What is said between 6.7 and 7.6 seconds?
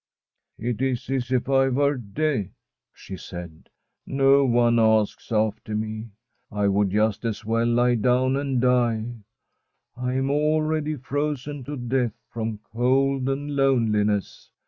just as